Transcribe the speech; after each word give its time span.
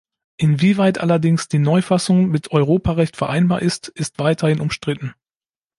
Inwieweit 0.37 0.97
allerdings 0.97 1.47
die 1.47 1.59
Neufassung 1.59 2.29
mit 2.29 2.49
Europarecht 2.51 3.15
vereinbar 3.15 3.61
ist, 3.61 3.87
ist 3.89 4.17
weiterhin 4.17 4.59
umstritten. 4.59 5.13